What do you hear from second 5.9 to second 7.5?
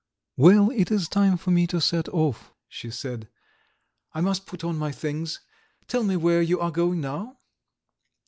me where you are going now?"